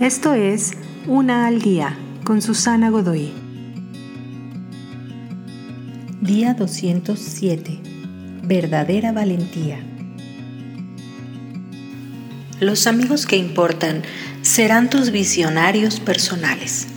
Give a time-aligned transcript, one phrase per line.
[0.00, 0.72] Esto es
[1.06, 3.32] Una al Día con Susana Godoy.
[6.20, 7.80] Día 207.
[8.42, 9.78] Verdadera valentía.
[12.60, 14.02] Los amigos que importan
[14.42, 16.88] serán tus visionarios personales.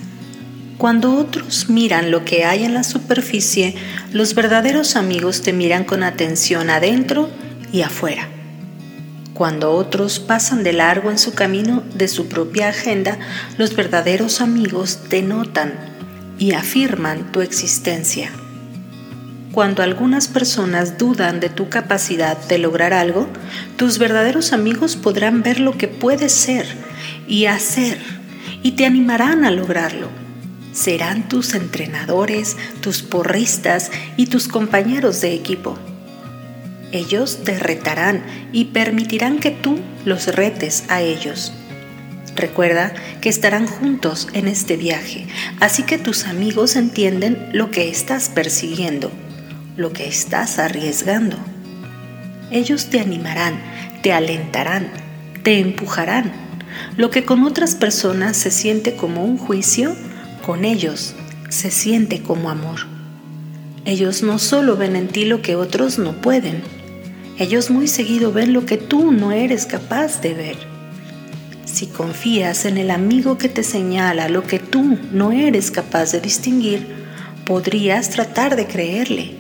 [0.77, 3.75] Cuando otros miran lo que hay en la superficie,
[4.11, 7.29] los verdaderos amigos te miran con atención adentro
[7.71, 8.27] y afuera.
[9.39, 13.17] Cuando otros pasan de largo en su camino de su propia agenda,
[13.57, 15.75] los verdaderos amigos te notan
[16.37, 18.31] y afirman tu existencia.
[19.53, 23.27] Cuando algunas personas dudan de tu capacidad de lograr algo,
[23.77, 26.65] tus verdaderos amigos podrán ver lo que puedes ser
[27.25, 27.97] y hacer
[28.61, 30.09] y te animarán a lograrlo
[30.71, 35.77] serán tus entrenadores, tus porristas y tus compañeros de equipo.
[36.91, 41.53] Ellos te retarán y permitirán que tú los retes a ellos.
[42.35, 45.27] Recuerda que estarán juntos en este viaje,
[45.59, 49.11] así que tus amigos entienden lo que estás persiguiendo,
[49.75, 51.37] lo que estás arriesgando.
[52.49, 53.61] Ellos te animarán,
[54.01, 54.89] te alentarán,
[55.43, 56.31] te empujarán.
[56.97, 59.95] Lo que con otras personas se siente como un juicio,
[60.45, 61.15] con ellos
[61.49, 62.98] se siente como amor.
[63.85, 66.61] Ellos no solo ven en ti lo que otros no pueden,
[67.39, 70.57] ellos muy seguido ven lo que tú no eres capaz de ver.
[71.63, 76.19] Si confías en el amigo que te señala lo que tú no eres capaz de
[76.19, 76.85] distinguir,
[77.45, 79.31] podrías tratar de creerle,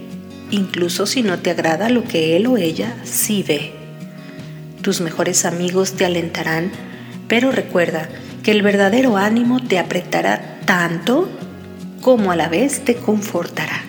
[0.49, 3.73] incluso si no te agrada lo que él o ella sí ve.
[4.81, 6.71] Tus mejores amigos te alentarán,
[7.27, 8.07] pero recuerda
[8.43, 11.27] que el verdadero ánimo te apretará tanto
[11.99, 13.88] como a la vez te confortará.